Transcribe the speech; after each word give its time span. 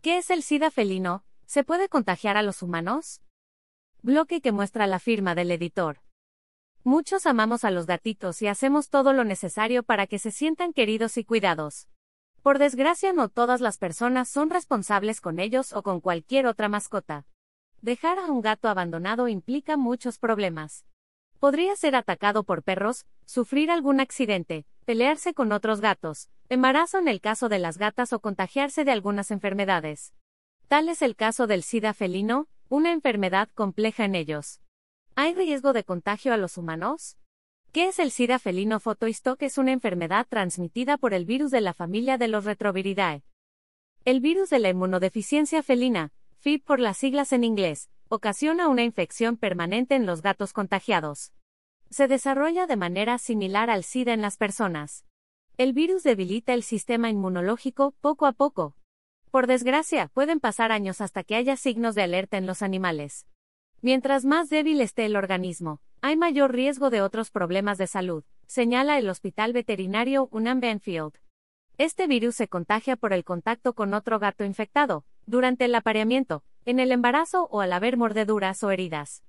¿Qué 0.00 0.18
es 0.18 0.30
el 0.30 0.44
SIDA 0.44 0.70
felino? 0.70 1.24
¿Se 1.44 1.64
puede 1.64 1.88
contagiar 1.88 2.36
a 2.36 2.42
los 2.42 2.62
humanos? 2.62 3.20
Bloque 4.00 4.40
que 4.40 4.52
muestra 4.52 4.86
la 4.86 5.00
firma 5.00 5.34
del 5.34 5.50
editor. 5.50 5.98
Muchos 6.84 7.26
amamos 7.26 7.64
a 7.64 7.72
los 7.72 7.86
gatitos 7.86 8.40
y 8.40 8.46
hacemos 8.46 8.90
todo 8.90 9.12
lo 9.12 9.24
necesario 9.24 9.82
para 9.82 10.06
que 10.06 10.20
se 10.20 10.30
sientan 10.30 10.72
queridos 10.72 11.16
y 11.18 11.24
cuidados. 11.24 11.88
Por 12.44 12.60
desgracia 12.60 13.12
no 13.12 13.28
todas 13.28 13.60
las 13.60 13.76
personas 13.76 14.28
son 14.28 14.50
responsables 14.50 15.20
con 15.20 15.40
ellos 15.40 15.72
o 15.72 15.82
con 15.82 16.00
cualquier 16.00 16.46
otra 16.46 16.68
mascota. 16.68 17.26
Dejar 17.82 18.20
a 18.20 18.26
un 18.26 18.40
gato 18.40 18.68
abandonado 18.68 19.26
implica 19.26 19.76
muchos 19.76 20.18
problemas. 20.18 20.84
Podría 21.40 21.74
ser 21.74 21.96
atacado 21.96 22.44
por 22.44 22.62
perros, 22.62 23.04
sufrir 23.24 23.72
algún 23.72 23.98
accidente, 23.98 24.64
pelearse 24.84 25.34
con 25.34 25.50
otros 25.50 25.80
gatos, 25.80 26.30
embarazo 26.50 26.98
en 26.98 27.08
el 27.08 27.20
caso 27.20 27.48
de 27.48 27.58
las 27.58 27.76
gatas 27.76 28.12
o 28.12 28.20
contagiarse 28.20 28.84
de 28.84 28.92
algunas 28.92 29.30
enfermedades. 29.30 30.14
Tal 30.68 30.88
es 30.88 31.02
el 31.02 31.14
caso 31.14 31.46
del 31.46 31.62
SIDA 31.62 31.92
felino, 31.92 32.48
una 32.70 32.92
enfermedad 32.92 33.50
compleja 33.54 34.04
en 34.06 34.14
ellos. 34.14 34.60
¿Hay 35.14 35.34
riesgo 35.34 35.72
de 35.72 35.84
contagio 35.84 36.32
a 36.32 36.38
los 36.38 36.56
humanos? 36.56 37.18
¿Qué 37.72 37.88
es 37.88 37.98
el 37.98 38.10
SIDA 38.10 38.38
felino 38.38 38.80
Photostock? 38.80 39.42
Es 39.42 39.58
una 39.58 39.72
enfermedad 39.72 40.26
transmitida 40.26 40.96
por 40.96 41.12
el 41.12 41.26
virus 41.26 41.50
de 41.50 41.60
la 41.60 41.74
familia 41.74 42.16
de 42.16 42.28
los 42.28 42.46
Retroviridae. 42.46 43.24
El 44.06 44.20
virus 44.20 44.48
de 44.48 44.58
la 44.58 44.70
inmunodeficiencia 44.70 45.62
felina, 45.62 46.12
FIP 46.38 46.64
por 46.64 46.80
las 46.80 46.96
siglas 46.96 47.32
en 47.34 47.44
inglés, 47.44 47.90
ocasiona 48.08 48.68
una 48.68 48.84
infección 48.84 49.36
permanente 49.36 49.96
en 49.96 50.06
los 50.06 50.22
gatos 50.22 50.54
contagiados. 50.54 51.32
Se 51.90 52.08
desarrolla 52.08 52.66
de 52.66 52.76
manera 52.76 53.18
similar 53.18 53.68
al 53.68 53.84
SIDA 53.84 54.14
en 54.14 54.22
las 54.22 54.38
personas. 54.38 55.04
El 55.58 55.72
virus 55.72 56.04
debilita 56.04 56.54
el 56.54 56.62
sistema 56.62 57.10
inmunológico 57.10 57.92
poco 58.00 58.26
a 58.26 58.32
poco. 58.32 58.76
Por 59.32 59.48
desgracia, 59.48 60.06
pueden 60.14 60.38
pasar 60.38 60.70
años 60.70 61.00
hasta 61.00 61.24
que 61.24 61.34
haya 61.34 61.56
signos 61.56 61.96
de 61.96 62.02
alerta 62.02 62.36
en 62.36 62.46
los 62.46 62.62
animales. 62.62 63.26
Mientras 63.82 64.24
más 64.24 64.50
débil 64.50 64.80
esté 64.80 65.04
el 65.04 65.16
organismo, 65.16 65.80
hay 66.00 66.16
mayor 66.16 66.52
riesgo 66.52 66.90
de 66.90 67.02
otros 67.02 67.32
problemas 67.32 67.76
de 67.76 67.88
salud, 67.88 68.22
señala 68.46 68.98
el 68.98 69.10
Hospital 69.10 69.52
Veterinario 69.52 70.28
Unam 70.30 70.60
Benfield. 70.60 71.14
Este 71.76 72.06
virus 72.06 72.36
se 72.36 72.46
contagia 72.46 72.94
por 72.94 73.12
el 73.12 73.24
contacto 73.24 73.72
con 73.72 73.94
otro 73.94 74.20
gato 74.20 74.44
infectado, 74.44 75.04
durante 75.26 75.64
el 75.64 75.74
apareamiento, 75.74 76.44
en 76.66 76.78
el 76.78 76.92
embarazo 76.92 77.48
o 77.50 77.62
al 77.62 77.72
haber 77.72 77.96
mordeduras 77.96 78.62
o 78.62 78.70
heridas. 78.70 79.24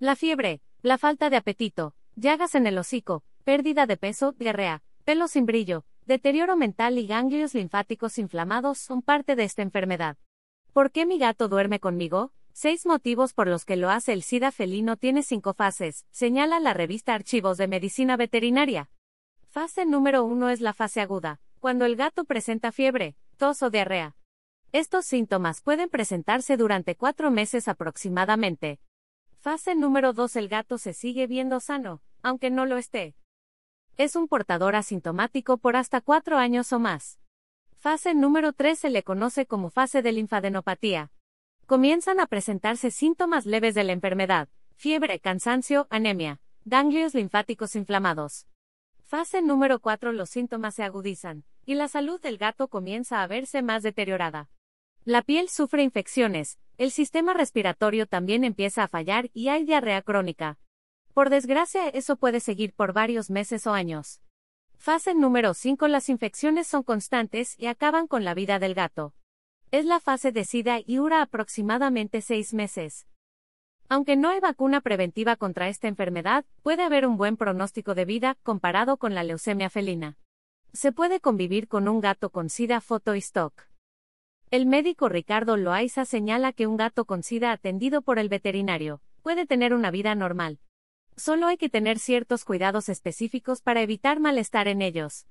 La 0.00 0.16
fiebre, 0.16 0.60
la 0.82 0.98
falta 0.98 1.30
de 1.30 1.36
apetito, 1.36 1.94
llagas 2.16 2.56
en 2.56 2.66
el 2.66 2.78
hocico, 2.78 3.22
pérdida 3.44 3.86
de 3.86 3.96
peso, 3.96 4.32
diarrea, 4.32 4.82
pelo 5.08 5.26
sin 5.26 5.46
brillo, 5.46 5.86
deterioro 6.04 6.54
mental 6.54 6.98
y 6.98 7.06
ganglios 7.06 7.54
linfáticos 7.54 8.18
inflamados 8.18 8.76
son 8.76 9.00
parte 9.00 9.36
de 9.36 9.44
esta 9.44 9.62
enfermedad. 9.62 10.18
¿Por 10.74 10.90
qué 10.90 11.06
mi 11.06 11.18
gato 11.18 11.48
duerme 11.48 11.80
conmigo? 11.80 12.30
Seis 12.52 12.84
motivos 12.84 13.32
por 13.32 13.46
los 13.46 13.64
que 13.64 13.76
lo 13.76 13.88
hace 13.88 14.12
el 14.12 14.22
SIDA 14.22 14.52
felino 14.52 14.98
tiene 14.98 15.22
cinco 15.22 15.54
fases, 15.54 16.04
señala 16.10 16.60
la 16.60 16.74
revista 16.74 17.14
Archivos 17.14 17.56
de 17.56 17.68
Medicina 17.68 18.18
Veterinaria. 18.18 18.90
Fase 19.46 19.86
número 19.86 20.24
uno 20.24 20.50
es 20.50 20.60
la 20.60 20.74
fase 20.74 21.00
aguda, 21.00 21.40
cuando 21.58 21.86
el 21.86 21.96
gato 21.96 22.26
presenta 22.26 22.70
fiebre, 22.70 23.16
tos 23.38 23.62
o 23.62 23.70
diarrea. 23.70 24.14
Estos 24.72 25.06
síntomas 25.06 25.62
pueden 25.62 25.88
presentarse 25.88 26.58
durante 26.58 26.96
cuatro 26.96 27.30
meses 27.30 27.66
aproximadamente. 27.66 28.78
Fase 29.38 29.74
número 29.74 30.12
2 30.12 30.36
El 30.36 30.48
gato 30.48 30.76
se 30.76 30.92
sigue 30.92 31.26
viendo 31.26 31.60
sano, 31.60 32.02
aunque 32.20 32.50
no 32.50 32.66
lo 32.66 32.76
esté. 32.76 33.14
Es 33.98 34.14
un 34.14 34.28
portador 34.28 34.76
asintomático 34.76 35.58
por 35.58 35.74
hasta 35.74 36.00
cuatro 36.00 36.38
años 36.38 36.72
o 36.72 36.78
más. 36.78 37.18
Fase 37.78 38.14
número 38.14 38.52
3 38.52 38.78
se 38.78 38.90
le 38.90 39.02
conoce 39.02 39.44
como 39.44 39.70
fase 39.70 40.02
de 40.02 40.12
linfadenopatía. 40.12 41.10
Comienzan 41.66 42.20
a 42.20 42.28
presentarse 42.28 42.92
síntomas 42.92 43.44
leves 43.44 43.74
de 43.74 43.82
la 43.82 43.90
enfermedad, 43.90 44.48
fiebre, 44.76 45.18
cansancio, 45.18 45.88
anemia, 45.90 46.40
ganglios 46.64 47.12
linfáticos 47.12 47.74
inflamados. 47.74 48.46
Fase 49.02 49.42
número 49.42 49.80
4 49.80 50.12
Los 50.12 50.30
síntomas 50.30 50.76
se 50.76 50.84
agudizan, 50.84 51.42
y 51.66 51.74
la 51.74 51.88
salud 51.88 52.20
del 52.20 52.38
gato 52.38 52.68
comienza 52.68 53.24
a 53.24 53.26
verse 53.26 53.62
más 53.62 53.82
deteriorada. 53.82 54.48
La 55.04 55.22
piel 55.22 55.48
sufre 55.48 55.82
infecciones, 55.82 56.60
el 56.76 56.92
sistema 56.92 57.34
respiratorio 57.34 58.06
también 58.06 58.44
empieza 58.44 58.84
a 58.84 58.88
fallar 58.88 59.28
y 59.34 59.48
hay 59.48 59.64
diarrea 59.64 60.02
crónica. 60.02 60.56
Por 61.18 61.30
desgracia, 61.30 61.88
eso 61.88 62.14
puede 62.14 62.38
seguir 62.38 62.72
por 62.74 62.92
varios 62.92 63.28
meses 63.28 63.66
o 63.66 63.72
años. 63.72 64.20
Fase 64.76 65.16
número 65.16 65.52
5 65.52 65.88
Las 65.88 66.10
infecciones 66.10 66.68
son 66.68 66.84
constantes 66.84 67.58
y 67.58 67.66
acaban 67.66 68.06
con 68.06 68.24
la 68.24 68.34
vida 68.34 68.60
del 68.60 68.72
gato. 68.72 69.14
Es 69.72 69.84
la 69.84 69.98
fase 69.98 70.30
de 70.30 70.44
SIDA 70.44 70.78
y 70.78 70.94
dura 70.94 71.20
aproximadamente 71.20 72.20
seis 72.20 72.54
meses. 72.54 73.08
Aunque 73.88 74.14
no 74.14 74.28
hay 74.28 74.38
vacuna 74.38 74.80
preventiva 74.80 75.34
contra 75.34 75.68
esta 75.68 75.88
enfermedad, 75.88 76.44
puede 76.62 76.84
haber 76.84 77.04
un 77.04 77.16
buen 77.16 77.36
pronóstico 77.36 77.96
de 77.96 78.04
vida 78.04 78.36
comparado 78.44 78.96
con 78.96 79.16
la 79.16 79.24
leucemia 79.24 79.70
felina. 79.70 80.18
Se 80.72 80.92
puede 80.92 81.18
convivir 81.18 81.66
con 81.66 81.88
un 81.88 82.00
gato 82.00 82.30
con 82.30 82.48
SIDA 82.48 82.80
photo 82.80 83.16
y 83.16 83.18
stock. 83.18 83.64
El 84.52 84.66
médico 84.66 85.08
Ricardo 85.08 85.56
Loaiza 85.56 86.04
señala 86.04 86.52
que 86.52 86.68
un 86.68 86.76
gato 86.76 87.06
con 87.06 87.24
SIDA 87.24 87.50
atendido 87.50 88.02
por 88.02 88.20
el 88.20 88.28
veterinario 88.28 89.02
puede 89.22 89.46
tener 89.46 89.74
una 89.74 89.90
vida 89.90 90.14
normal. 90.14 90.60
Solo 91.18 91.48
hay 91.48 91.56
que 91.56 91.68
tener 91.68 91.98
ciertos 91.98 92.44
cuidados 92.44 92.88
específicos 92.88 93.60
para 93.60 93.82
evitar 93.82 94.20
malestar 94.20 94.68
en 94.68 94.80
ellos. 94.80 95.26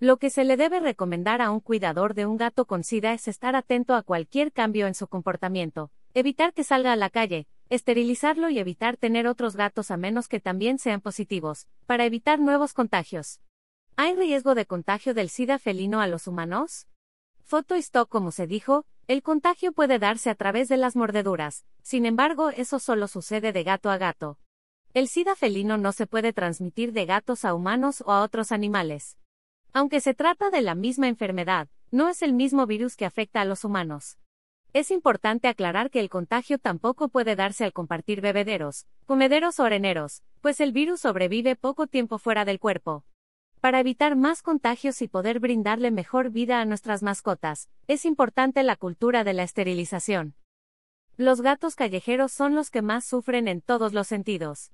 Lo 0.00 0.16
que 0.16 0.30
se 0.30 0.44
le 0.44 0.56
debe 0.56 0.80
recomendar 0.80 1.42
a 1.42 1.50
un 1.50 1.60
cuidador 1.60 2.14
de 2.14 2.24
un 2.24 2.38
gato 2.38 2.64
con 2.64 2.84
SIDA 2.84 3.12
es 3.12 3.28
estar 3.28 3.54
atento 3.54 3.94
a 3.94 4.02
cualquier 4.02 4.50
cambio 4.50 4.86
en 4.86 4.94
su 4.94 5.08
comportamiento, 5.08 5.90
evitar 6.14 6.54
que 6.54 6.64
salga 6.64 6.94
a 6.94 6.96
la 6.96 7.10
calle, 7.10 7.46
esterilizarlo 7.68 8.48
y 8.48 8.58
evitar 8.58 8.96
tener 8.96 9.26
otros 9.26 9.56
gatos 9.56 9.90
a 9.90 9.98
menos 9.98 10.28
que 10.28 10.40
también 10.40 10.78
sean 10.78 11.02
positivos, 11.02 11.66
para 11.84 12.06
evitar 12.06 12.40
nuevos 12.40 12.72
contagios. 12.72 13.40
¿Hay 13.96 14.16
riesgo 14.16 14.54
de 14.54 14.64
contagio 14.64 15.12
del 15.12 15.28
SIDA 15.28 15.58
felino 15.58 16.00
a 16.00 16.06
los 16.06 16.26
humanos? 16.26 16.88
Foto 17.42 17.74
stock 17.74 18.08
como 18.08 18.30
se 18.30 18.46
dijo, 18.46 18.86
el 19.06 19.22
contagio 19.22 19.72
puede 19.72 19.98
darse 19.98 20.30
a 20.30 20.34
través 20.34 20.68
de 20.68 20.78
las 20.78 20.96
mordeduras, 20.96 21.66
sin 21.82 22.06
embargo 22.06 22.48
eso 22.48 22.78
solo 22.78 23.06
sucede 23.06 23.52
de 23.52 23.64
gato 23.64 23.90
a 23.90 23.98
gato. 23.98 24.38
El 24.96 25.08
SIDA 25.08 25.34
felino 25.34 25.76
no 25.76 25.92
se 25.92 26.06
puede 26.06 26.32
transmitir 26.32 26.94
de 26.94 27.04
gatos 27.04 27.44
a 27.44 27.52
humanos 27.52 28.02
o 28.06 28.12
a 28.12 28.22
otros 28.22 28.50
animales. 28.50 29.18
Aunque 29.74 30.00
se 30.00 30.14
trata 30.14 30.48
de 30.48 30.62
la 30.62 30.74
misma 30.74 31.06
enfermedad, 31.06 31.68
no 31.90 32.08
es 32.08 32.22
el 32.22 32.32
mismo 32.32 32.66
virus 32.66 32.96
que 32.96 33.04
afecta 33.04 33.42
a 33.42 33.44
los 33.44 33.62
humanos. 33.62 34.16
Es 34.72 34.90
importante 34.90 35.48
aclarar 35.48 35.90
que 35.90 36.00
el 36.00 36.08
contagio 36.08 36.56
tampoco 36.56 37.10
puede 37.10 37.36
darse 37.36 37.66
al 37.66 37.74
compartir 37.74 38.22
bebederos, 38.22 38.86
comederos 39.04 39.60
o 39.60 39.64
areneros, 39.64 40.22
pues 40.40 40.60
el 40.60 40.72
virus 40.72 41.02
sobrevive 41.02 41.56
poco 41.56 41.86
tiempo 41.86 42.16
fuera 42.16 42.46
del 42.46 42.58
cuerpo. 42.58 43.04
Para 43.60 43.80
evitar 43.80 44.16
más 44.16 44.40
contagios 44.40 45.02
y 45.02 45.08
poder 45.08 45.40
brindarle 45.40 45.90
mejor 45.90 46.30
vida 46.30 46.62
a 46.62 46.64
nuestras 46.64 47.02
mascotas, 47.02 47.68
es 47.86 48.06
importante 48.06 48.62
la 48.62 48.76
cultura 48.76 49.24
de 49.24 49.34
la 49.34 49.42
esterilización. 49.42 50.36
Los 51.18 51.42
gatos 51.42 51.74
callejeros 51.74 52.32
son 52.32 52.54
los 52.54 52.70
que 52.70 52.80
más 52.80 53.04
sufren 53.04 53.46
en 53.46 53.60
todos 53.60 53.92
los 53.92 54.06
sentidos. 54.06 54.72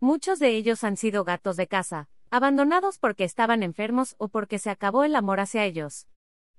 Muchos 0.00 0.38
de 0.38 0.56
ellos 0.56 0.82
han 0.82 0.96
sido 0.96 1.22
gatos 1.24 1.56
de 1.56 1.66
casa, 1.66 2.08
abandonados 2.30 2.98
porque 2.98 3.24
estaban 3.24 3.62
enfermos 3.62 4.16
o 4.18 4.28
porque 4.28 4.58
se 4.58 4.70
acabó 4.70 5.04
el 5.04 5.14
amor 5.14 5.40
hacia 5.40 5.64
ellos. 5.64 6.08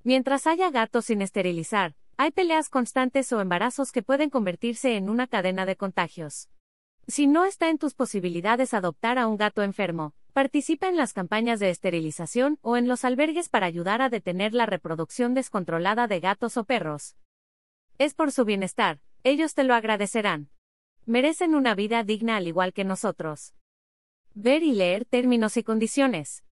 Mientras 0.04 0.48
haya 0.48 0.72
gatos 0.72 1.06
sin 1.06 1.22
esterilizar, 1.22 1.96
hay 2.18 2.32
peleas 2.32 2.70
constantes 2.70 3.34
o 3.34 3.42
embarazos 3.42 3.92
que 3.92 4.04
pueden 4.04 4.30
convertirse 4.30 4.96
en 4.96 5.10
una 5.10 5.28
cadena 5.28 5.66
de 5.66 5.76
contagios. 5.76 6.50
Si 7.08 7.28
no 7.28 7.46
está 7.46 7.70
en 7.70 7.78
tus 7.78 7.94
posibilidades 7.96 8.74
adoptar 8.74 9.18
a 9.18 9.28
un 9.28 9.38
gato 9.38 9.64
enfermo, 9.64 10.14
Participa 10.34 10.88
en 10.88 10.96
las 10.96 11.12
campañas 11.12 11.60
de 11.60 11.70
esterilización 11.70 12.58
o 12.62 12.78
en 12.78 12.88
los 12.88 13.04
albergues 13.04 13.50
para 13.50 13.66
ayudar 13.66 14.02
a 14.02 14.08
detener 14.08 14.54
la 14.54 14.66
reproducción 14.66 15.34
descontrolada 15.34 16.08
de 16.08 16.22
gatos 16.22 16.56
o 16.56 16.64
perros. 16.64 17.18
Es 17.98 18.14
por 18.14 18.32
su 18.32 18.46
bienestar, 18.46 19.02
ellos 19.26 19.56
te 19.56 19.66
lo 19.66 19.74
agradecerán. 19.74 20.50
Merecen 21.06 21.56
una 21.56 21.74
vida 21.74 22.03
digna 22.03 22.38
al 22.38 22.48
igual 22.48 22.74
que 22.74 22.83
nosotros. 22.83 23.56
Ver 24.36 24.62
y 24.62 24.71
leer 24.74 25.03
términos 25.06 25.57
y 25.57 25.63
condiciones. 25.63 26.44